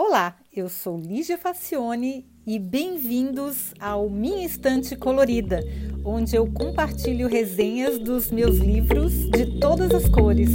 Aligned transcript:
Olá, 0.00 0.36
eu 0.54 0.68
sou 0.68 0.96
Lígia 0.96 1.36
Facione 1.36 2.24
e 2.46 2.56
bem-vindos 2.56 3.74
ao 3.80 4.08
Minha 4.08 4.46
Estante 4.46 4.94
Colorida, 4.94 5.60
onde 6.04 6.36
eu 6.36 6.46
compartilho 6.52 7.26
resenhas 7.26 7.98
dos 7.98 8.30
meus 8.30 8.58
livros 8.58 9.12
de 9.28 9.58
todas 9.58 9.92
as 9.92 10.08
cores. 10.08 10.50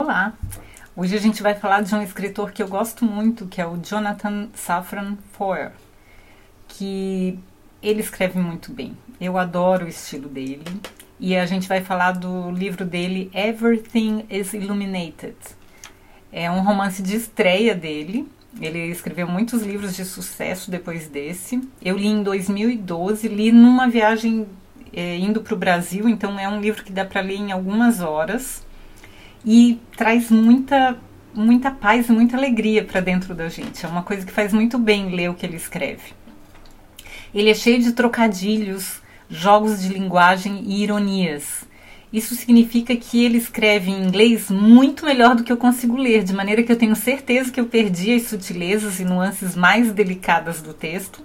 Olá! 0.00 0.32
Hoje 0.96 1.14
a 1.14 1.20
gente 1.20 1.42
vai 1.42 1.54
falar 1.54 1.82
de 1.82 1.94
um 1.94 2.02
escritor 2.02 2.52
que 2.52 2.62
eu 2.62 2.68
gosto 2.68 3.04
muito, 3.04 3.46
que 3.46 3.60
é 3.60 3.66
o 3.66 3.76
Jonathan 3.76 4.48
Safran 4.54 5.18
Foer, 5.30 5.72
que 6.66 7.38
ele 7.82 8.00
escreve 8.00 8.38
muito 8.38 8.72
bem. 8.72 8.96
Eu 9.20 9.38
adoro 9.38 9.86
o 9.86 9.88
estilo 9.88 10.28
dele. 10.28 10.64
E 11.20 11.36
a 11.36 11.46
gente 11.46 11.68
vai 11.68 11.80
falar 11.80 12.12
do 12.12 12.50
livro 12.50 12.84
dele, 12.84 13.30
Everything 13.34 14.24
is 14.30 14.54
Illuminated. 14.54 15.36
É 16.30 16.48
um 16.50 16.60
romance 16.60 17.02
de 17.02 17.16
estreia 17.16 17.74
dele. 17.74 18.28
Ele 18.60 18.86
escreveu 18.86 19.26
muitos 19.26 19.62
livros 19.62 19.96
de 19.96 20.04
sucesso 20.04 20.70
depois 20.70 21.08
desse. 21.08 21.60
Eu 21.82 21.96
li 21.96 22.06
em 22.06 22.22
2012, 22.22 23.26
li 23.26 23.50
numa 23.50 23.88
viagem 23.88 24.46
é, 24.92 25.16
indo 25.16 25.40
para 25.40 25.54
o 25.54 25.56
Brasil, 25.56 26.08
então 26.08 26.38
é 26.38 26.48
um 26.48 26.60
livro 26.60 26.84
que 26.84 26.92
dá 26.92 27.04
para 27.04 27.20
ler 27.20 27.36
em 27.36 27.52
algumas 27.52 28.00
horas 28.00 28.64
e 29.44 29.80
traz 29.96 30.30
muita 30.30 30.96
muita 31.34 31.70
paz 31.70 32.08
e 32.08 32.12
muita 32.12 32.36
alegria 32.36 32.84
para 32.84 33.00
dentro 33.00 33.34
da 33.34 33.48
gente. 33.48 33.84
É 33.84 33.88
uma 33.88 34.02
coisa 34.02 34.26
que 34.26 34.32
faz 34.32 34.52
muito 34.52 34.78
bem 34.78 35.14
ler 35.14 35.30
o 35.30 35.34
que 35.34 35.46
ele 35.46 35.56
escreve. 35.56 36.14
Ele 37.38 37.50
é 37.50 37.54
cheio 37.54 37.80
de 37.80 37.92
trocadilhos, 37.92 39.00
jogos 39.30 39.80
de 39.80 39.90
linguagem 39.90 40.60
e 40.66 40.82
ironias. 40.82 41.64
Isso 42.12 42.34
significa 42.34 42.96
que 42.96 43.24
ele 43.24 43.38
escreve 43.38 43.92
em 43.92 44.02
inglês 44.02 44.50
muito 44.50 45.06
melhor 45.06 45.36
do 45.36 45.44
que 45.44 45.52
eu 45.52 45.56
consigo 45.56 45.96
ler, 45.96 46.24
de 46.24 46.32
maneira 46.32 46.64
que 46.64 46.72
eu 46.72 46.76
tenho 46.76 46.96
certeza 46.96 47.52
que 47.52 47.60
eu 47.60 47.66
perdi 47.66 48.12
as 48.12 48.22
sutilezas 48.22 48.98
e 48.98 49.04
nuances 49.04 49.54
mais 49.54 49.92
delicadas 49.92 50.60
do 50.60 50.74
texto, 50.74 51.22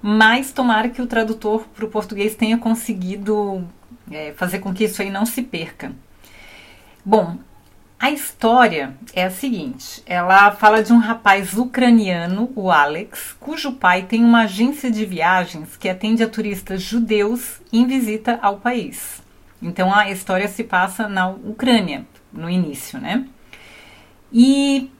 mas 0.00 0.50
tomara 0.50 0.88
que 0.88 1.02
o 1.02 1.06
tradutor 1.06 1.66
para 1.74 1.84
o 1.84 1.90
português 1.90 2.34
tenha 2.34 2.56
conseguido 2.56 3.62
é, 4.10 4.32
fazer 4.32 4.60
com 4.60 4.72
que 4.72 4.84
isso 4.84 5.02
aí 5.02 5.10
não 5.10 5.26
se 5.26 5.42
perca. 5.42 5.92
Bom, 7.04 7.36
a 8.00 8.10
história 8.10 8.94
é 9.12 9.24
a 9.24 9.30
seguinte: 9.30 10.02
ela 10.06 10.50
fala 10.52 10.82
de 10.82 10.90
um 10.90 10.98
rapaz 10.98 11.58
ucraniano, 11.58 12.50
o 12.56 12.70
Alex, 12.70 13.36
cujo 13.38 13.72
pai 13.72 14.04
tem 14.04 14.24
uma 14.24 14.44
agência 14.44 14.90
de 14.90 15.04
viagens 15.04 15.76
que 15.76 15.86
atende 15.86 16.22
a 16.22 16.28
turistas 16.28 16.80
judeus 16.80 17.60
em 17.70 17.86
visita 17.86 18.38
ao 18.40 18.56
país. 18.56 19.20
Então 19.60 19.94
a 19.94 20.10
história 20.10 20.48
se 20.48 20.64
passa 20.64 21.06
na 21.06 21.28
Ucrânia, 21.28 22.06
no 22.32 22.48
início, 22.48 22.98
né? 22.98 23.26
E 24.32 24.90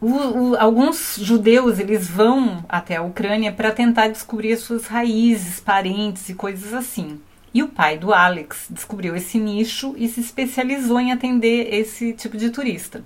o, 0.00 0.06
o, 0.06 0.56
alguns 0.56 1.18
judeus 1.20 1.78
eles 1.78 2.08
vão 2.08 2.64
até 2.70 2.96
a 2.96 3.02
Ucrânia 3.02 3.52
para 3.52 3.70
tentar 3.70 4.08
descobrir 4.08 4.54
as 4.54 4.60
suas 4.60 4.86
raízes, 4.86 5.60
parentes 5.60 6.26
e 6.30 6.34
coisas 6.34 6.72
assim. 6.72 7.20
E 7.54 7.62
o 7.62 7.68
pai 7.68 7.98
do 7.98 8.14
Alex 8.14 8.66
descobriu 8.70 9.14
esse 9.14 9.38
nicho 9.38 9.94
e 9.98 10.08
se 10.08 10.20
especializou 10.20 10.98
em 10.98 11.12
atender 11.12 11.72
esse 11.74 12.12
tipo 12.14 12.36
de 12.36 12.50
turista. 12.50 13.04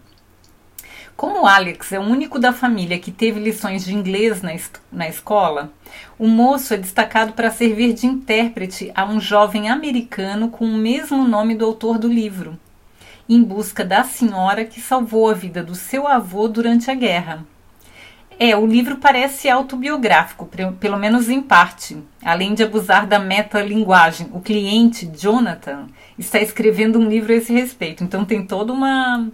Como 1.16 1.42
o 1.42 1.46
Alex 1.46 1.92
é 1.92 1.98
o 1.98 2.02
único 2.02 2.38
da 2.38 2.52
família 2.52 2.98
que 2.98 3.10
teve 3.10 3.40
lições 3.40 3.84
de 3.84 3.94
inglês 3.94 4.42
na, 4.42 4.52
na 4.92 5.08
escola, 5.08 5.72
o 6.18 6.28
moço 6.28 6.74
é 6.74 6.76
destacado 6.76 7.32
para 7.32 7.50
servir 7.50 7.94
de 7.94 8.06
intérprete 8.06 8.92
a 8.94 9.06
um 9.06 9.18
jovem 9.18 9.70
americano 9.70 10.50
com 10.50 10.66
o 10.66 10.76
mesmo 10.76 11.26
nome 11.26 11.54
do 11.54 11.64
autor 11.64 11.98
do 11.98 12.06
livro, 12.06 12.58
em 13.26 13.42
busca 13.42 13.82
da 13.82 14.04
senhora 14.04 14.66
que 14.66 14.78
salvou 14.78 15.30
a 15.30 15.34
vida 15.34 15.62
do 15.62 15.74
seu 15.74 16.06
avô 16.06 16.46
durante 16.48 16.90
a 16.90 16.94
guerra. 16.94 17.46
É, 18.38 18.54
o 18.54 18.66
livro 18.66 18.98
parece 18.98 19.48
autobiográfico, 19.48 20.48
pelo 20.78 20.98
menos 20.98 21.30
em 21.30 21.40
parte. 21.40 21.96
Além 22.22 22.54
de 22.54 22.62
abusar 22.62 23.06
da 23.06 23.18
metalinguagem, 23.18 24.28
o 24.32 24.40
cliente, 24.40 25.06
Jonathan, 25.06 25.86
está 26.18 26.38
escrevendo 26.38 26.98
um 26.98 27.08
livro 27.08 27.32
a 27.32 27.36
esse 27.36 27.52
respeito. 27.52 28.04
Então 28.04 28.26
tem 28.26 28.46
toda 28.46 28.74
uma 28.74 29.26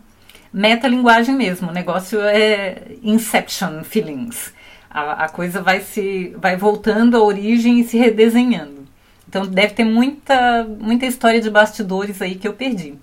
metalinguagem 0.52 1.34
mesmo. 1.34 1.70
O 1.70 1.72
negócio 1.72 2.20
é 2.20 2.92
Inception 3.02 3.82
feelings. 3.82 4.52
A, 4.88 5.24
a 5.24 5.28
coisa 5.28 5.60
vai 5.60 5.80
se 5.80 6.36
vai 6.38 6.56
voltando 6.56 7.16
à 7.16 7.22
origem 7.22 7.80
e 7.80 7.84
se 7.84 7.98
redesenhando. 7.98 8.86
Então 9.28 9.46
deve 9.46 9.74
ter 9.74 9.84
muita, 9.84 10.64
muita 10.64 11.06
história 11.06 11.40
de 11.40 11.50
bastidores 11.50 12.22
aí 12.22 12.36
que 12.36 12.46
eu 12.46 12.52
perdi. 12.52 12.94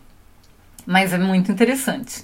Mas 0.85 1.11
é 1.11 1.17
muito 1.17 1.51
interessante. 1.51 2.23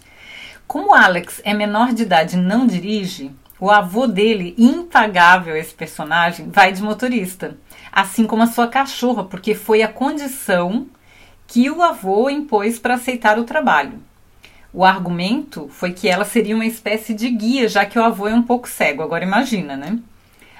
Como 0.67 0.95
Alex 0.95 1.41
é 1.43 1.53
menor 1.53 1.93
de 1.93 2.03
idade 2.03 2.35
e 2.35 2.39
não 2.39 2.65
dirige, 2.65 3.31
o 3.59 3.71
avô 3.71 4.05
dele, 4.05 4.53
impagável 4.57 5.55
esse 5.55 5.73
personagem, 5.73 6.49
vai 6.49 6.73
de 6.73 6.83
motorista, 6.83 7.57
assim 7.91 8.25
como 8.25 8.43
a 8.43 8.47
sua 8.47 8.67
cachorra, 8.67 9.23
porque 9.23 9.55
foi 9.55 9.81
a 9.81 9.87
condição 9.87 10.87
que 11.47 11.69
o 11.69 11.81
avô 11.81 12.29
impôs 12.29 12.77
para 12.77 12.95
aceitar 12.95 13.39
o 13.39 13.45
trabalho. 13.45 13.99
O 14.73 14.83
argumento 14.83 15.69
foi 15.69 15.93
que 15.93 16.09
ela 16.09 16.25
seria 16.25 16.55
uma 16.55 16.65
espécie 16.65 17.13
de 17.13 17.29
guia, 17.29 17.69
já 17.69 17.85
que 17.85 17.97
o 17.97 18.03
avô 18.03 18.27
é 18.27 18.33
um 18.33 18.43
pouco 18.43 18.67
cego. 18.67 19.01
Agora 19.01 19.23
imagina, 19.23 19.77
né? 19.77 19.97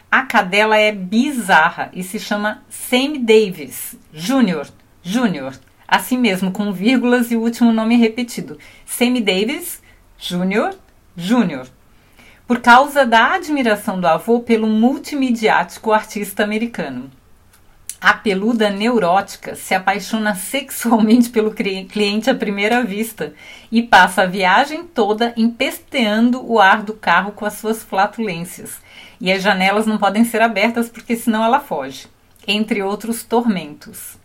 A 0.10 0.22
cadela 0.22 0.78
é 0.78 0.94
bizarra 0.94 1.90
e 1.92 2.02
se 2.02 2.18
chama 2.18 2.64
Sammy 2.70 3.20
Davis 3.20 3.98
Jr. 4.14 4.68
Jr. 5.04 5.60
Assim 5.86 6.18
mesmo, 6.18 6.52
com 6.52 6.72
vírgulas 6.72 7.30
e 7.30 7.36
o 7.36 7.42
último 7.42 7.74
nome 7.74 7.98
repetido. 7.98 8.58
Sammy 8.86 9.20
Davis 9.20 9.82
Jr. 10.18 10.74
Jr 11.18 11.75
por 12.48 12.60
causa 12.62 13.04
da 13.06 13.34
admiração 13.34 14.00
do 14.00 14.08
avô 14.08 14.40
pelo 14.40 14.68
multimediático 14.68 15.92
artista 15.92 16.44
americano. 16.44 17.10
A 18.00 18.14
peluda 18.14 18.70
neurótica 18.70 19.56
se 19.56 19.74
apaixona 19.74 20.36
sexualmente 20.36 21.30
pelo 21.32 21.52
cliente 21.52 22.30
à 22.30 22.36
primeira 22.36 22.84
vista 22.84 23.34
e 23.72 23.82
passa 23.82 24.24
a 24.24 24.28
viagem 24.28 24.84
toda 24.84 25.34
empesteando 25.36 26.46
o 26.46 26.60
ar 26.60 26.84
do 26.84 26.94
carro 26.94 27.32
com 27.32 27.46
as 27.46 27.54
suas 27.54 27.82
flatulências. 27.82 28.80
E 29.20 29.32
as 29.32 29.42
janelas 29.42 29.88
não 29.88 29.98
podem 29.98 30.24
ser 30.24 30.42
abertas 30.42 30.88
porque 30.88 31.16
senão 31.16 31.44
ela 31.44 31.60
foge, 31.60 32.06
entre 32.48 32.84
outros 32.84 33.24
tormentos. 33.24 34.20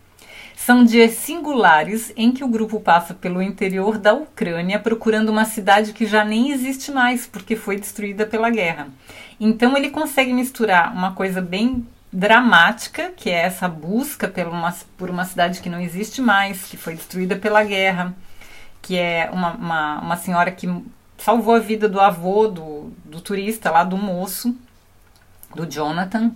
São 0.66 0.84
dias 0.84 1.12
singulares 1.12 2.12
em 2.14 2.32
que 2.32 2.44
o 2.44 2.48
grupo 2.48 2.78
passa 2.78 3.14
pelo 3.14 3.40
interior 3.40 3.96
da 3.96 4.12
Ucrânia 4.12 4.78
procurando 4.78 5.30
uma 5.30 5.46
cidade 5.46 5.94
que 5.94 6.04
já 6.04 6.22
nem 6.22 6.50
existe 6.50 6.92
mais 6.92 7.26
porque 7.26 7.56
foi 7.56 7.80
destruída 7.80 8.26
pela 8.26 8.50
guerra. 8.50 8.88
Então 9.40 9.74
ele 9.74 9.88
consegue 9.88 10.34
misturar 10.34 10.92
uma 10.92 11.12
coisa 11.12 11.40
bem 11.40 11.86
dramática, 12.12 13.10
que 13.16 13.30
é 13.30 13.40
essa 13.40 13.66
busca 13.66 14.28
por 14.28 14.48
uma, 14.48 14.74
por 14.98 15.08
uma 15.08 15.24
cidade 15.24 15.62
que 15.62 15.70
não 15.70 15.80
existe 15.80 16.20
mais, 16.20 16.64
que 16.64 16.76
foi 16.76 16.94
destruída 16.94 17.36
pela 17.36 17.64
guerra, 17.64 18.14
que 18.82 18.98
é 18.98 19.30
uma, 19.32 19.52
uma, 19.54 20.00
uma 20.00 20.16
senhora 20.18 20.50
que 20.50 20.68
salvou 21.16 21.54
a 21.54 21.58
vida 21.58 21.88
do 21.88 21.98
avô 21.98 22.46
do, 22.46 22.92
do 23.02 23.22
turista 23.22 23.70
lá, 23.70 23.82
do 23.82 23.96
moço, 23.96 24.54
do 25.54 25.64
Jonathan. 25.64 26.32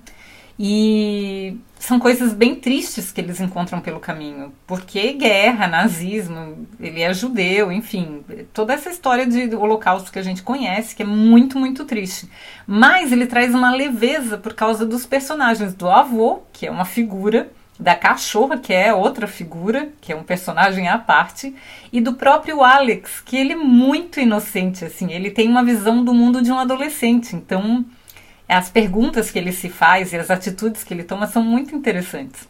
E 0.58 1.56
são 1.78 1.98
coisas 1.98 2.32
bem 2.32 2.54
tristes 2.54 3.10
que 3.10 3.20
eles 3.20 3.40
encontram 3.40 3.80
pelo 3.80 3.98
caminho, 3.98 4.52
porque 4.66 5.12
guerra, 5.14 5.66
nazismo, 5.66 6.66
ele 6.80 7.02
é 7.02 7.12
judeu, 7.12 7.72
enfim, 7.72 8.24
toda 8.52 8.72
essa 8.72 8.88
história 8.88 9.26
de 9.26 9.54
holocausto 9.54 10.12
que 10.12 10.18
a 10.18 10.22
gente 10.22 10.42
conhece, 10.42 10.94
que 10.94 11.02
é 11.02 11.06
muito, 11.06 11.58
muito 11.58 11.84
triste. 11.84 12.28
Mas 12.66 13.10
ele 13.10 13.26
traz 13.26 13.54
uma 13.54 13.74
leveza 13.74 14.38
por 14.38 14.54
causa 14.54 14.86
dos 14.86 15.04
personagens 15.04 15.74
do 15.74 15.88
avô, 15.88 16.42
que 16.52 16.66
é 16.66 16.70
uma 16.70 16.84
figura, 16.84 17.50
da 17.78 17.94
cachorra, 17.94 18.56
que 18.56 18.72
é 18.72 18.94
outra 18.94 19.26
figura, 19.26 19.88
que 20.00 20.12
é 20.12 20.16
um 20.16 20.22
personagem 20.22 20.88
à 20.88 20.96
parte, 20.96 21.54
e 21.92 22.00
do 22.00 22.14
próprio 22.14 22.62
Alex, 22.62 23.20
que 23.20 23.36
ele 23.36 23.52
é 23.52 23.56
muito 23.56 24.20
inocente, 24.20 24.84
assim, 24.84 25.12
ele 25.12 25.30
tem 25.30 25.48
uma 25.48 25.64
visão 25.64 26.04
do 26.04 26.14
mundo 26.14 26.40
de 26.40 26.52
um 26.52 26.58
adolescente, 26.58 27.34
então 27.34 27.84
as 28.54 28.68
perguntas 28.68 29.30
que 29.30 29.38
ele 29.38 29.52
se 29.52 29.68
faz 29.68 30.12
e 30.12 30.16
as 30.16 30.30
atitudes 30.30 30.84
que 30.84 30.94
ele 30.94 31.04
toma 31.04 31.26
são 31.26 31.42
muito 31.42 31.74
interessantes. 31.74 32.48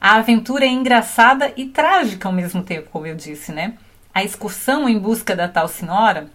A 0.00 0.16
aventura 0.16 0.64
é 0.64 0.68
engraçada 0.68 1.52
e 1.56 1.66
trágica 1.66 2.28
ao 2.28 2.34
mesmo 2.34 2.62
tempo, 2.62 2.90
como 2.90 3.06
eu 3.06 3.14
disse, 3.14 3.52
né? 3.52 3.74
A 4.12 4.22
excursão 4.22 4.88
em 4.88 4.98
busca 4.98 5.34
da 5.34 5.48
tal 5.48 5.66
senhora 5.66 6.28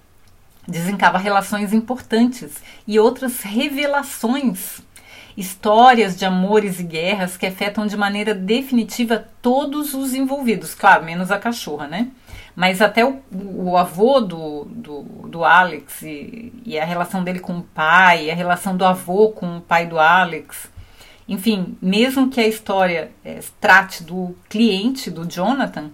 desencava 0.67 1.17
relações 1.17 1.73
importantes 1.73 2.61
e 2.87 2.99
outras 2.99 3.41
revelações, 3.41 4.81
histórias 5.37 6.17
de 6.17 6.25
amores 6.25 6.79
e 6.79 6.83
guerras 6.83 7.37
que 7.37 7.45
afetam 7.45 7.87
de 7.87 7.95
maneira 7.95 8.33
definitiva 8.33 9.27
todos 9.41 9.93
os 9.93 10.13
envolvidos, 10.13 10.75
claro, 10.75 11.05
menos 11.05 11.31
a 11.31 11.39
cachorra, 11.39 11.87
né? 11.87 12.09
Mas 12.55 12.81
até 12.81 13.05
o, 13.05 13.21
o 13.31 13.77
avô 13.77 14.19
do, 14.19 14.65
do, 14.65 15.01
do 15.27 15.45
Alex 15.45 16.01
e, 16.01 16.51
e, 16.65 16.79
a 16.79 16.85
relação 16.85 17.23
dele 17.23 17.39
com 17.39 17.59
o 17.59 17.63
pai, 17.63 18.29
a 18.29 18.35
relação 18.35 18.75
do 18.75 18.85
avô 18.85 19.29
com 19.29 19.57
o 19.57 19.61
pai 19.61 19.85
do 19.85 19.99
Alex 19.99 20.69
Enfim, 21.27 21.77
mesmo 21.81 22.29
que 22.29 22.39
a 22.39 22.47
história 22.47 23.11
é, 23.23 23.39
trate 23.61 24.03
do 24.03 24.35
cliente, 24.49 25.09
do 25.09 25.25
Jonathan, 25.25 25.91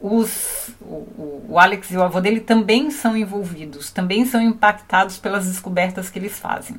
os, 0.00 0.70
o, 0.80 1.46
o, 1.50 1.58
Alex 1.58 1.90
e 1.92 1.96
o 1.96 2.02
avô 2.02 2.20
dele 2.20 2.40
também 2.40 2.90
são 2.90 3.16
envolvidos, 3.16 3.90
também 3.92 4.26
são 4.26 4.42
impactados 4.42 5.16
pelas 5.16 5.46
descobertas 5.46 6.10
que 6.10 6.18
eles 6.18 6.38
fazem. 6.38 6.76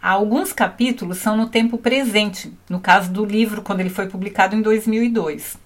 Alguns 0.00 0.52
capítulos 0.52 1.18
são 1.18 1.36
no 1.36 1.48
tempo 1.48 1.76
presente, 1.76 2.52
no 2.70 2.78
caso 2.78 3.10
do 3.10 3.24
livro, 3.24 3.62
quando 3.62 3.80
ele 3.80 3.90
foi 3.90 4.06
publicado 4.06 4.54
em 4.54 4.62
2002. 4.62 5.56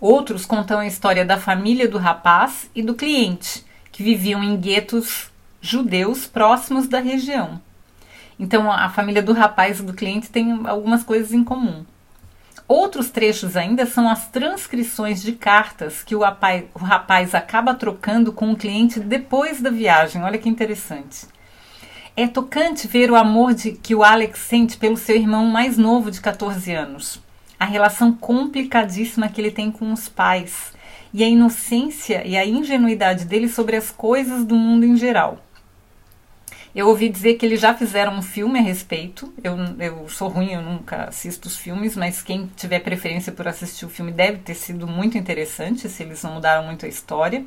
Outros 0.00 0.46
contam 0.46 0.78
a 0.78 0.86
história 0.86 1.26
da 1.26 1.36
família 1.36 1.86
do 1.86 1.98
rapaz 1.98 2.70
e 2.74 2.82
do 2.82 2.94
cliente, 2.94 3.64
que 3.92 4.02
viviam 4.02 4.42
em 4.42 4.56
guetos 4.56 5.30
judeus 5.60 6.26
próximos 6.26 6.88
da 6.88 7.00
região. 7.00 7.60
Então, 8.38 8.72
a 8.72 8.88
família 8.88 9.22
do 9.22 9.34
rapaz 9.34 9.80
e 9.80 9.82
do 9.82 9.92
cliente 9.92 10.30
tem 10.30 10.66
algumas 10.66 11.04
coisas 11.04 11.34
em 11.34 11.44
comum. 11.44 11.84
Outros 12.66 13.10
trechos 13.10 13.56
ainda 13.56 13.84
são 13.84 14.08
as 14.08 14.28
transcrições 14.28 15.20
de 15.20 15.32
cartas 15.32 16.02
que 16.02 16.16
o 16.16 16.20
rapaz, 16.20 16.64
o 16.72 16.78
rapaz 16.78 17.34
acaba 17.34 17.74
trocando 17.74 18.32
com 18.32 18.52
o 18.52 18.56
cliente 18.56 19.00
depois 19.00 19.60
da 19.60 19.68
viagem. 19.68 20.22
Olha 20.22 20.38
que 20.38 20.48
interessante. 20.48 21.26
É 22.16 22.26
tocante 22.26 22.88
ver 22.88 23.10
o 23.10 23.16
amor 23.16 23.52
de, 23.52 23.72
que 23.72 23.94
o 23.94 24.02
Alex 24.02 24.38
sente 24.38 24.78
pelo 24.78 24.96
seu 24.96 25.16
irmão 25.16 25.46
mais 25.46 25.76
novo 25.76 26.10
de 26.10 26.20
14 26.20 26.72
anos. 26.72 27.20
A 27.60 27.66
relação 27.66 28.12
complicadíssima 28.12 29.28
que 29.28 29.40
ele 29.40 29.52
tem 29.52 29.70
com 29.70 29.92
os 29.92 30.08
pais. 30.08 30.72
E 31.14 31.22
a 31.22 31.28
inocência 31.28 32.26
e 32.26 32.36
a 32.36 32.44
ingenuidade 32.44 33.24
dele 33.24 33.48
sobre 33.48 33.76
as 33.76 33.90
coisas 33.90 34.44
do 34.44 34.56
mundo 34.56 34.84
em 34.84 34.96
geral. 34.96 35.38
Eu 36.74 36.86
ouvi 36.86 37.08
dizer 37.08 37.34
que 37.34 37.44
eles 37.44 37.60
já 37.60 37.74
fizeram 37.74 38.14
um 38.16 38.22
filme 38.22 38.58
a 38.58 38.62
respeito. 38.62 39.32
Eu, 39.42 39.56
eu 39.80 40.08
sou 40.08 40.28
ruim, 40.28 40.52
eu 40.52 40.62
nunca 40.62 41.04
assisto 41.04 41.48
os 41.48 41.56
filmes, 41.56 41.96
mas 41.96 42.22
quem 42.22 42.48
tiver 42.56 42.78
preferência 42.80 43.32
por 43.32 43.48
assistir 43.48 43.84
o 43.84 43.88
filme 43.88 44.12
deve 44.12 44.38
ter 44.38 44.54
sido 44.54 44.86
muito 44.86 45.18
interessante, 45.18 45.88
se 45.88 46.02
eles 46.02 46.22
não 46.22 46.34
mudaram 46.34 46.64
muito 46.64 46.86
a 46.86 46.88
história. 46.88 47.44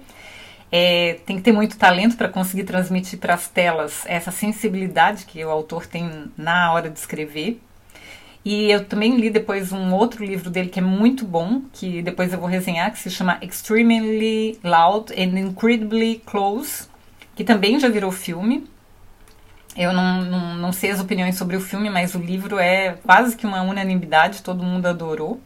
É, 0.70 1.20
tem 1.26 1.38
que 1.38 1.44
ter 1.44 1.54
muito 1.54 1.78
talento 1.78 2.18
para 2.18 2.28
conseguir 2.28 2.64
transmitir 2.66 3.18
para 3.20 3.36
as 3.36 3.48
telas 3.48 4.04
essa 4.08 4.32
sensibilidade 4.32 5.26
que 5.26 5.44
o 5.46 5.50
autor 5.50 5.86
tem 5.86 6.32
na 6.36 6.74
hora 6.74 6.90
de 6.90 7.00
escrever. 7.00 7.62
E 8.46 8.70
eu 8.72 8.84
também 8.84 9.16
li 9.16 9.30
depois 9.30 9.72
um 9.72 9.94
outro 9.94 10.26
livro 10.26 10.50
dele 10.50 10.70
que 10.70 10.80
é 10.80 10.82
muito 10.82 11.26
bom, 11.26 11.62
que 11.72 12.02
depois 12.02 12.34
eu 12.34 12.40
vou 12.40 12.48
resenhar, 12.48 12.92
que 12.92 13.00
se 13.00 13.10
chama 13.10 13.38
Extremely 13.42 14.60
Loud 14.64 15.14
and 15.14 15.40
Incredibly 15.40 16.22
Close, 16.26 16.88
que 17.36 17.44
também 17.44 17.80
já 17.80 17.88
virou 17.88 18.12
filme. 18.12 18.68
Eu 19.78 19.94
não, 19.94 20.22
não, 20.26 20.56
não, 20.56 20.72
sei 20.74 20.92
as 20.92 21.00
opiniões 21.00 21.36
sobre 21.36 21.56
o 21.56 21.62
filme, 21.62 21.90
mas 21.90 22.16
o 22.16 22.20
livro 22.20 22.60
é 22.60 22.98
quase 23.04 23.36
que 23.36 23.46
uma 23.46 23.62
unanimidade, 23.62 24.44
todo 24.44 24.64
mundo 24.64 24.86
adorou. 24.88 25.40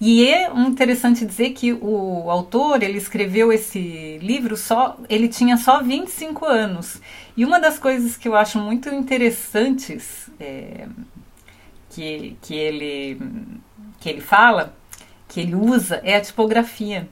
E 0.00 0.26
é 0.26 0.50
interessante 0.54 1.26
dizer 1.26 1.50
que 1.50 1.74
o 1.74 2.30
autor, 2.30 2.82
ele 2.82 2.96
escreveu 2.96 3.52
esse 3.52 4.18
livro 4.22 4.56
só, 4.56 4.96
ele 5.10 5.28
tinha 5.28 5.58
só 5.58 5.82
25 5.82 6.46
anos. 6.46 7.02
E 7.36 7.44
uma 7.44 7.60
das 7.60 7.78
coisas 7.78 8.16
que 8.16 8.26
eu 8.26 8.34
acho 8.34 8.58
muito 8.58 8.88
interessantes 8.88 10.30
é, 10.40 10.86
que, 11.90 12.36
que, 12.40 12.54
ele, 12.54 13.20
que 14.00 14.08
ele 14.08 14.20
fala, 14.20 14.74
que 15.28 15.40
ele 15.40 15.54
usa, 15.54 16.00
é 16.02 16.16
a 16.16 16.20
tipografia. 16.20 17.08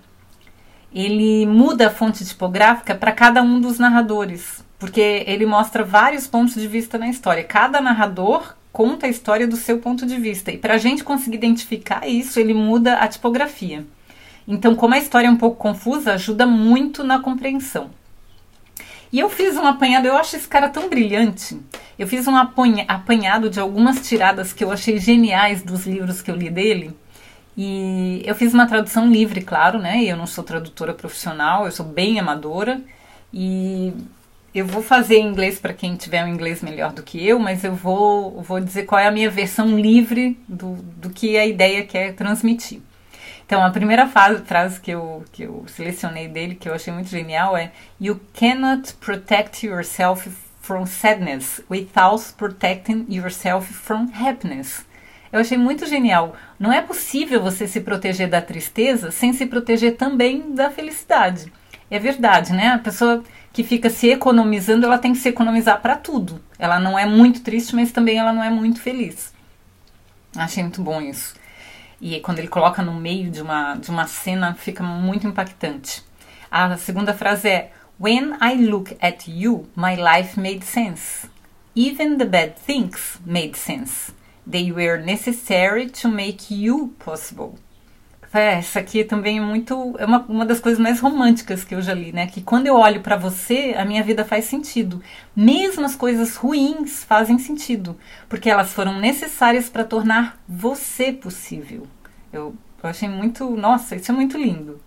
Ele 0.93 1.45
muda 1.47 1.89
a 1.89 1.91
fonte 1.91 2.25
tipográfica 2.25 2.95
para 2.95 3.13
cada 3.13 3.43
um 3.43 3.61
dos 3.61 3.79
narradores 3.79 4.67
porque 4.79 5.25
ele 5.27 5.45
mostra 5.45 5.85
vários 5.85 6.27
pontos 6.27 6.55
de 6.55 6.69
vista 6.69 6.97
na 6.97 7.09
história. 7.09 7.43
Cada 7.43 7.81
narrador 7.81 8.55
conta 8.73 9.07
a 9.07 9.09
história 9.09 9.47
do 9.47 9.57
seu 9.57 9.79
ponto 9.79 10.07
de 10.07 10.17
vista. 10.17 10.53
E 10.53 10.59
para 10.59 10.75
a 10.75 10.79
gente 10.79 11.03
conseguir 11.03 11.37
identificar 11.37 12.07
isso, 12.07 12.39
ele 12.39 12.55
muda 12.55 12.95
a 12.95 13.09
tipografia. 13.09 13.85
Então, 14.47 14.75
como 14.77 14.95
a 14.95 14.99
história 14.99 15.27
é 15.27 15.31
um 15.31 15.37
pouco 15.37 15.57
confusa, 15.57 16.13
ajuda 16.13 16.47
muito 16.47 17.03
na 17.03 17.19
compreensão. 17.19 17.91
E 19.13 19.19
eu 19.19 19.29
fiz 19.29 19.57
um 19.57 19.67
apanhado, 19.67 20.07
eu 20.07 20.17
acho 20.17 20.37
esse 20.37 20.47
cara 20.47 20.69
tão 20.69 20.89
brilhante. 20.89 21.59
Eu 21.99 22.07
fiz 22.07 22.29
um 22.29 22.37
apanhado 22.37 23.51
de 23.51 23.59
algumas 23.59 24.07
tiradas 24.07 24.53
que 24.53 24.63
eu 24.63 24.71
achei 24.71 24.99
geniais 24.99 25.63
dos 25.63 25.85
livros 25.85 26.23
que 26.23 26.31
eu 26.31 26.37
li 26.37 26.49
dele. 26.49 26.97
E 27.57 28.23
eu 28.25 28.37
fiz 28.37 28.55
uma 28.55 28.69
tradução 28.69 29.11
livre, 29.11 29.41
claro, 29.41 29.81
né? 29.81 30.05
Eu 30.05 30.17
não 30.17 30.27
sou 30.27 30.45
tradutora 30.45 30.95
profissional, 30.95 31.67
eu 31.67 31.73
sou 31.73 31.85
bem 31.85 32.21
amadora. 32.21 32.81
E 33.35 33.93
eu 34.55 34.65
vou 34.65 34.81
fazer 34.81 35.17
em 35.17 35.27
inglês 35.27 35.59
para 35.59 35.75
quem 35.75 35.97
tiver 35.97 36.25
um 36.25 36.29
inglês 36.29 36.63
melhor 36.63 36.93
do 36.93 37.03
que 37.03 37.27
eu, 37.27 37.39
mas 37.41 37.65
eu 37.65 37.75
vou, 37.75 38.41
vou 38.43 38.61
dizer 38.61 38.85
qual 38.85 39.01
é 39.01 39.09
a 39.09 39.11
minha 39.11 39.29
versão 39.29 39.77
livre 39.77 40.39
do, 40.49 40.75
do 40.75 41.11
que 41.11 41.37
a 41.37 41.45
ideia 41.47 41.85
quer 41.85 42.15
transmitir. 42.15 42.81
Então, 43.45 43.65
a 43.65 43.71
primeira 43.71 44.07
fase, 44.07 44.43
frase 44.45 44.79
que 44.81 44.93
eu, 44.93 45.25
que 45.33 45.43
eu 45.43 45.65
selecionei 45.67 46.29
dele, 46.29 46.55
que 46.55 46.69
eu 46.69 46.75
achei 46.75 46.93
muito 46.93 47.09
genial, 47.09 47.57
é 47.57 47.73
You 48.01 48.21
cannot 48.35 48.95
protect 49.01 49.67
yourself 49.67 50.31
from 50.69 50.85
sadness 50.85 51.63
without 51.71 52.23
protecting 52.37 53.07
yourself 53.09 53.73
from 53.73 54.11
happiness. 54.13 54.85
Eu 55.33 55.41
achei 55.41 55.57
muito 55.57 55.87
genial. 55.87 56.37
Não 56.59 56.71
é 56.71 56.83
possível 56.83 57.43
você 57.43 57.67
se 57.67 57.81
proteger 57.81 58.29
da 58.29 58.43
tristeza 58.43 59.11
sem 59.11 59.33
se 59.33 59.47
proteger 59.47 59.97
também 59.97 60.55
da 60.55 60.71
felicidade. 60.71 61.51
É 61.91 61.99
verdade, 61.99 62.53
né? 62.53 62.69
A 62.69 62.79
pessoa 62.79 63.25
que 63.51 63.65
fica 63.65 63.89
se 63.89 64.11
economizando, 64.11 64.85
ela 64.85 64.99
tem 64.99 65.15
que 65.15 65.19
se 65.19 65.31
economizar 65.31 65.81
para 65.81 65.97
tudo. 65.97 66.39
Ela 66.59 66.79
não 66.79 66.99
é 66.99 67.07
muito 67.07 67.41
triste, 67.41 67.75
mas 67.75 67.91
também 67.91 68.19
ela 68.19 68.33
não 68.33 68.45
é 68.45 68.51
muito 68.51 68.83
feliz. 68.83 69.33
Achei 70.37 70.63
muito 70.63 70.83
bom 70.83 71.01
isso. 71.01 71.35
E 71.99 72.21
quando 72.21 72.41
ele 72.41 72.49
coloca 72.49 72.83
no 72.83 72.93
meio 72.93 73.31
de 73.31 73.41
uma, 73.41 73.75
de 73.77 73.91
uma 73.91 74.07
cena, 74.07 74.53
fica 74.53 74.85
muito 74.85 75.27
impactante. 75.27 76.05
A 76.51 76.77
segunda 76.77 77.15
frase 77.15 77.49
é: 77.49 77.73
When 78.01 78.37
I 78.41 78.55
look 78.55 78.97
at 79.01 79.27
you, 79.27 79.67
my 79.75 79.97
life 79.97 80.41
made 80.41 80.65
sense. 80.65 81.27
Even 81.75 82.19
the 82.19 82.27
bad 82.27 82.57
things 82.57 83.19
made 83.27 83.57
sense. 83.57 84.13
They 84.47 84.71
were 84.71 84.99
necessary 84.99 85.91
to 85.91 86.09
make 86.09 86.49
you 86.49 86.95
possible. 87.01 87.59
É, 88.33 88.59
essa 88.59 88.79
aqui 88.79 89.03
também 89.03 89.39
é 89.39 89.41
muito. 89.41 89.97
É 89.99 90.05
uma, 90.05 90.21
uma 90.29 90.47
das 90.47 90.61
coisas 90.61 90.79
mais 90.79 91.01
românticas 91.01 91.65
que 91.65 91.75
eu 91.75 91.83
já 91.83 91.93
li, 91.93 92.13
né? 92.13 92.29
Que 92.29 92.41
quando 92.41 92.69
eu 92.69 92.77
olho 92.77 93.01
para 93.01 93.17
você, 93.17 93.75
a 93.77 93.85
minha 93.85 94.05
vida 94.05 94.25
faz 94.25 94.45
sentido. 94.45 95.03
Mesmo 95.35 95.85
as 95.85 95.97
coisas 95.97 96.37
ruins 96.37 97.03
fazem 97.03 97.37
sentido, 97.37 97.99
porque 98.29 98.49
elas 98.49 98.73
foram 98.73 99.01
necessárias 99.01 99.69
para 99.69 99.83
tornar 99.83 100.41
você 100.49 101.13
possível. 101.13 101.85
Eu, 102.33 102.55
eu 102.81 102.89
achei 102.89 103.09
muito. 103.09 103.51
Nossa, 103.57 103.97
isso 103.97 104.13
é 104.13 104.15
muito 104.15 104.39
lindo. 104.39 104.81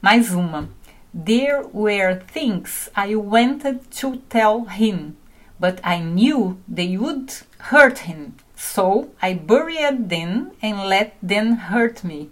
Mais 0.00 0.32
uma. 0.34 0.68
There 1.14 1.64
were 1.72 2.20
things 2.32 2.88
I 2.96 3.14
wanted 3.16 3.80
to 4.00 4.16
tell 4.30 4.64
him, 4.64 5.16
but 5.60 5.78
I 5.84 6.00
knew 6.00 6.56
they 6.66 6.96
would 6.96 7.30
hurt 7.70 8.08
him. 8.08 8.34
So 8.56 9.10
I 9.20 9.34
buried 9.34 10.08
them 10.08 10.52
and 10.62 10.88
let 10.88 11.16
them 11.22 11.56
hurt 11.70 12.02
me. 12.02 12.30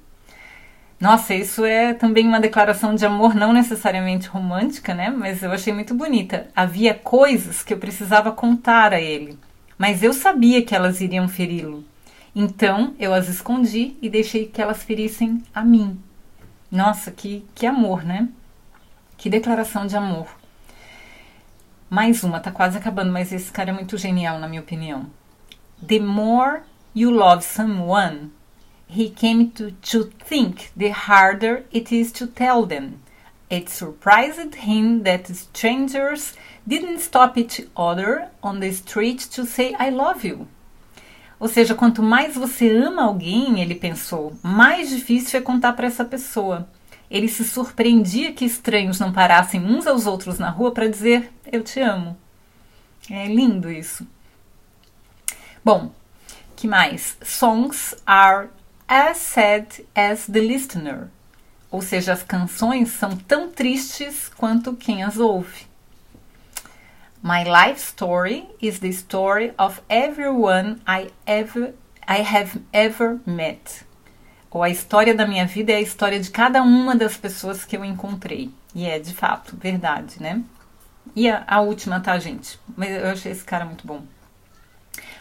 Nossa, 0.99 1.35
isso 1.35 1.65
é 1.65 1.93
também 1.93 2.27
uma 2.27 2.41
declaração 2.41 2.95
de 2.95 3.05
amor 3.05 3.35
não 3.35 3.53
necessariamente 3.53 4.29
romântica, 4.29 4.95
né? 4.95 5.11
Mas 5.11 5.43
eu 5.43 5.53
achei 5.53 5.73
muito 5.73 5.95
bonita. 5.95 6.49
Havia 6.55 6.95
coisas 6.95 7.63
que 7.63 7.75
eu 7.75 7.79
precisava 7.79 8.33
contar 8.33 8.93
a 8.93 9.01
ele, 9.01 9.39
mas 9.77 10.03
eu 10.03 10.13
sabia 10.13 10.63
que 10.63 10.75
elas 10.75 11.01
iriam 11.01 11.29
feri-lo. 11.29 11.85
Então 12.35 12.95
eu 12.99 13.13
as 13.13 13.29
escondi 13.29 13.97
e 14.01 14.09
deixei 14.09 14.47
que 14.47 14.63
elas 14.63 14.83
ferissem 14.83 15.43
a 15.55 15.63
mim. 15.63 15.99
Nossa, 16.71 17.11
que, 17.11 17.45
que 17.55 17.67
amor, 17.67 18.05
né? 18.05 18.29
Que 19.21 19.31
declaração 19.31 19.87
de 19.87 19.97
amor. 19.97 20.27
Mais 21.89 22.25
uma, 22.25 22.41
tá 22.41 22.51
quase 22.51 22.77
acabando, 22.77 23.13
mas 23.13 23.33
esse 23.33 23.53
cara 23.53 23.71
é 23.71 23.73
muito 23.73 23.97
genial, 23.97 24.39
na 24.41 24.49
minha 24.49 24.63
opinião 24.63 25.11
the 25.83 25.99
more 25.99 26.63
you 26.93 27.11
love 27.11 27.43
someone, 27.43 28.33
he 28.87 29.09
came 29.09 29.51
to, 29.51 29.71
to 29.83 30.05
think 30.05 30.71
the 30.77 30.91
harder 30.91 31.65
it 31.73 31.93
is 31.93 32.13
to 32.13 32.27
tell 32.27 32.67
them. 32.67 33.03
It 33.49 33.69
surprised 33.69 34.55
him 34.57 35.03
that 35.05 35.29
strangers 35.35 36.35
didn't 36.67 37.01
stop 37.01 37.37
each 37.37 37.63
other 37.77 38.29
on 38.43 38.61
the 38.61 38.71
street 38.71 39.21
to 39.33 39.45
say 39.45 39.75
I 39.79 39.91
love 39.91 40.25
you. 40.25 40.47
Ou 41.41 41.49
seja, 41.49 41.75
quanto 41.75 42.03
mais 42.03 42.35
você 42.35 42.71
ama 42.71 43.05
alguém, 43.05 43.61
ele 43.61 43.75
pensou, 43.75 44.37
mais 44.43 44.91
difícil 44.91 45.41
é 45.41 45.43
contar 45.43 45.73
para 45.73 45.87
essa 45.87 46.05
pessoa. 46.05 46.69
Ele 47.11 47.29
se 47.29 47.45
surpreendia 47.45 48.33
que 48.33 48.45
estranhos 48.45 49.01
não 49.01 49.13
parassem 49.13 49.61
uns 49.61 49.87
aos 49.87 50.07
outros 50.07 50.39
na 50.39 50.49
rua 50.49 50.73
para 50.73 50.89
dizer 50.89 51.33
eu 51.51 51.65
te 51.65 51.81
amo. 51.81 52.17
É 53.11 53.27
lindo 53.27 53.71
isso. 53.71 54.07
Bom, 55.65 55.93
que 56.55 56.69
mais? 56.69 57.19
Songs 57.23 57.97
are 58.07 58.49
as 58.87 59.17
sad 59.17 59.85
as 59.95 60.27
the 60.27 60.41
listener. 60.41 61.09
Ou 61.71 61.83
seja, 61.83 62.13
as 62.13 62.23
canções 62.23 62.91
são 62.91 63.17
tão 63.17 63.51
tristes 63.51 64.29
quanto 64.37 64.75
quem 64.75 65.03
as 65.03 65.19
ouve. 65.19 65.67
My 67.23 67.45
life 67.45 67.81
story 67.81 68.49
is 68.63 68.79
the 68.79 68.89
story 68.89 69.53
of 69.59 69.81
everyone 69.89 70.81
I 70.87 71.11
ever 71.27 71.75
I 72.09 72.23
have 72.23 72.61
ever 72.73 73.21
met. 73.27 73.85
Ou 74.51 74.63
a 74.63 74.69
história 74.69 75.15
da 75.15 75.27
minha 75.27 75.47
vida 75.47 75.73
é 75.73 75.77
a 75.77 75.81
história 75.81 76.19
de 76.19 76.31
cada 76.31 76.63
uma 76.63 76.97
das 76.97 77.17
pessoas 77.17 77.65
que 77.65 77.77
eu 77.77 77.85
encontrei. 77.85 78.51
E 78.75 78.85
é 78.85 78.99
de 78.99 79.15
fato, 79.15 79.57
verdade, 79.57 80.21
né? 80.21 80.43
E 81.15 81.29
a, 81.29 81.45
a 81.47 81.61
última, 81.61 82.01
tá, 82.01 82.19
gente? 82.19 82.59
Mas 82.77 82.91
eu 82.91 83.09
achei 83.09 83.33
esse 83.33 83.45
cara 83.45 83.65
muito 83.65 83.87
bom. 83.87 84.03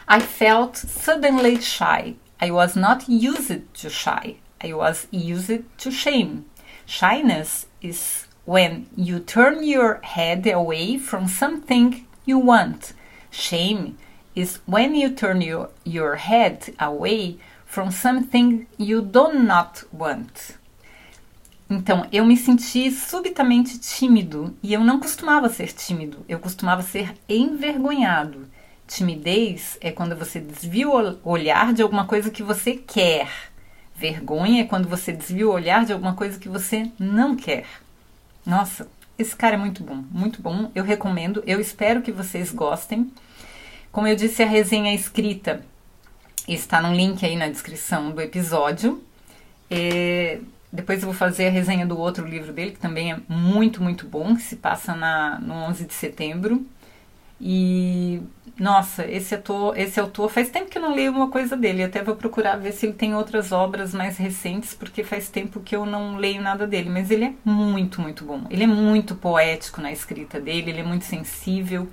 I 0.07 0.19
felt 0.19 0.75
suddenly 0.77 1.61
shy. 1.61 2.15
I 2.41 2.51
was 2.51 2.75
not 2.75 3.05
used 3.07 3.61
to 3.81 3.89
shy. 3.89 4.37
I 4.63 4.73
was 4.73 5.07
used 5.11 5.63
to 5.77 5.91
shame. 5.91 6.45
Shyness 6.87 7.67
is 7.81 8.27
when 8.45 8.87
you 8.97 9.19
turn 9.19 9.63
your 9.63 9.99
head 10.01 10.51
away 10.51 10.97
from 10.97 11.27
something 11.27 12.07
you 12.25 12.39
want. 12.39 12.93
Shame 13.29 13.95
is 14.35 14.59
when 14.65 14.95
you 14.95 15.11
turn 15.11 15.41
your, 15.41 15.69
your 15.83 16.15
head 16.15 16.73
away 16.79 17.37
from 17.69 17.91
something 17.91 18.65
you 18.79 18.99
do 18.99 19.31
not 19.31 19.85
want. 19.93 20.57
Então, 21.69 22.07
eu 22.11 22.25
me 22.25 22.35
senti 22.35 22.91
subitamente 22.91 23.77
tímido 23.77 24.57
e 24.63 24.73
eu 24.73 24.83
não 24.83 24.99
costumava 24.99 25.47
ser 25.49 25.71
tímido, 25.71 26.25
eu 26.27 26.39
costumava 26.39 26.81
ser 26.81 27.15
envergonhado. 27.29 28.49
Timidez 28.87 29.77
é 29.81 29.91
quando 29.91 30.15
você 30.15 30.39
desvia 30.39 30.89
o 30.89 31.19
olhar 31.23 31.71
de 31.71 31.83
alguma 31.83 32.05
coisa 32.05 32.31
que 32.31 32.41
você 32.41 32.73
quer. 32.73 33.29
Vergonha 33.95 34.63
é 34.63 34.65
quando 34.65 34.89
você 34.89 35.11
desvia 35.11 35.47
o 35.47 35.53
olhar 35.53 35.85
de 35.85 35.93
alguma 35.93 36.15
coisa 36.15 36.39
que 36.39 36.49
você 36.49 36.91
não 36.97 37.35
quer. 37.35 37.67
Nossa, 38.43 38.89
esse 39.15 39.35
cara 39.35 39.53
é 39.53 39.59
muito 39.59 39.83
bom, 39.83 40.03
muito 40.09 40.41
bom. 40.41 40.71
Eu 40.73 40.83
recomendo, 40.83 41.43
eu 41.45 41.61
espero 41.61 42.01
que 42.01 42.11
vocês 42.11 42.51
gostem. 42.51 43.13
Como 43.91 44.07
eu 44.07 44.15
disse, 44.15 44.41
a 44.41 44.47
resenha 44.47 44.91
é 44.91 44.95
escrita 44.95 45.63
está 46.53 46.81
no 46.81 46.93
link 46.93 47.25
aí 47.25 47.35
na 47.35 47.47
descrição 47.47 48.11
do 48.11 48.21
episódio. 48.21 49.03
É, 49.69 50.39
depois 50.71 51.01
eu 51.01 51.07
vou 51.07 51.15
fazer 51.15 51.47
a 51.47 51.51
resenha 51.51 51.85
do 51.85 51.97
outro 51.97 52.27
livro 52.27 52.53
dele, 52.53 52.71
que 52.71 52.79
também 52.79 53.11
é 53.11 53.19
muito, 53.27 53.81
muito 53.81 54.07
bom, 54.07 54.35
que 54.35 54.41
se 54.41 54.55
passa 54.55 54.95
na, 54.95 55.39
no 55.39 55.53
11 55.53 55.85
de 55.85 55.93
setembro. 55.93 56.65
E 57.41 58.21
nossa, 58.59 59.05
esse 59.09 59.33
autor, 59.33 59.77
esse 59.77 59.99
autor 59.99 60.29
faz 60.29 60.49
tempo 60.49 60.69
que 60.69 60.77
eu 60.77 60.81
não 60.81 60.93
leio 60.93 61.11
uma 61.11 61.29
coisa 61.29 61.55
dele. 61.55 61.83
Até 61.83 62.03
vou 62.03 62.15
procurar 62.15 62.57
ver 62.57 62.73
se 62.73 62.85
ele 62.85 62.93
tem 62.93 63.15
outras 63.15 63.51
obras 63.51 63.93
mais 63.93 64.17
recentes, 64.17 64.73
porque 64.73 65.03
faz 65.03 65.29
tempo 65.29 65.61
que 65.61 65.75
eu 65.75 65.85
não 65.85 66.17
leio 66.17 66.41
nada 66.41 66.67
dele. 66.67 66.89
Mas 66.89 67.09
ele 67.09 67.25
é 67.25 67.33
muito, 67.45 68.01
muito 68.01 68.25
bom. 68.25 68.43
Ele 68.49 68.63
é 68.63 68.67
muito 68.67 69.15
poético 69.15 69.81
na 69.81 69.91
escrita 69.91 70.39
dele, 70.39 70.71
ele 70.71 70.81
é 70.81 70.83
muito 70.83 71.05
sensível. 71.05 71.87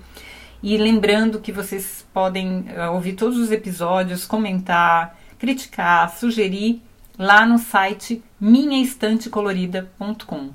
E 0.69 0.77
lembrando 0.77 1.41
que 1.41 1.53
vocês 1.53 2.05
podem 2.13 2.63
uh, 2.63 2.91
ouvir 2.93 3.13
todos 3.13 3.39
os 3.39 3.53
episódios, 3.53 4.27
comentar, 4.27 5.17
criticar, 5.39 6.11
sugerir 6.11 6.83
lá 7.17 7.47
no 7.47 7.57
site 7.57 8.21
minhaestantecolorida.com. 8.41 10.51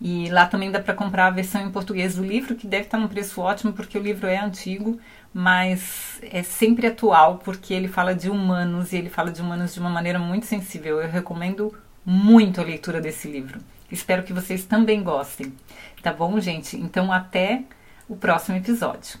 E 0.00 0.28
lá 0.30 0.46
também 0.46 0.68
dá 0.68 0.80
para 0.80 0.94
comprar 0.94 1.28
a 1.28 1.30
versão 1.30 1.64
em 1.64 1.70
português 1.70 2.16
do 2.16 2.24
livro, 2.24 2.56
que 2.56 2.66
deve 2.66 2.86
estar 2.86 2.98
num 2.98 3.06
preço 3.06 3.40
ótimo, 3.40 3.72
porque 3.72 3.96
o 3.96 4.02
livro 4.02 4.26
é 4.26 4.36
antigo, 4.36 4.98
mas 5.32 6.18
é 6.22 6.42
sempre 6.42 6.88
atual, 6.88 7.40
porque 7.44 7.72
ele 7.72 7.86
fala 7.86 8.16
de 8.16 8.28
humanos 8.28 8.92
e 8.92 8.96
ele 8.96 9.10
fala 9.10 9.30
de 9.30 9.40
humanos 9.40 9.74
de 9.74 9.78
uma 9.78 9.90
maneira 9.90 10.18
muito 10.18 10.44
sensível. 10.44 11.00
Eu 11.00 11.08
recomendo 11.08 11.72
muito 12.04 12.60
a 12.60 12.64
leitura 12.64 13.00
desse 13.00 13.28
livro. 13.28 13.60
Espero 13.88 14.24
que 14.24 14.32
vocês 14.32 14.64
também 14.64 15.04
gostem. 15.04 15.52
Tá 16.02 16.12
bom, 16.12 16.40
gente? 16.40 16.76
Então, 16.76 17.12
até 17.12 17.62
o 18.08 18.16
próximo 18.16 18.56
episódio. 18.56 19.20